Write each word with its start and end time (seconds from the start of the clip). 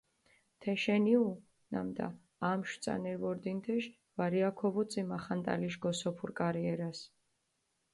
თეშენ 0.61 1.03
იჸუ, 1.15 1.31
ნამდა 1.73 2.07
ამშვ 2.51 2.75
წანერი 2.83 3.19
ვორდინ 3.23 3.59
თეშ 3.65 3.83
ვარია 4.17 4.49
ქოვუწი 4.59 5.01
მახანტალიშ 5.11 5.75
გოსოფურ 5.83 6.31
კარიერას. 6.39 6.99